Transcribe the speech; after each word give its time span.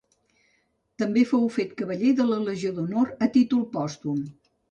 També 1.01 1.25
fou 1.31 1.43
fet 1.57 1.75
cavaller 1.81 2.15
de 2.21 2.27
la 2.31 2.39
Legió 2.47 2.73
d'Honor 2.79 3.13
a 3.27 3.31
títol 3.37 3.65
pòstum. 3.77 4.27